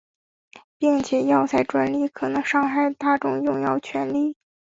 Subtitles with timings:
[0.79, 4.35] 并且药材专利可能伤害大众用药权利。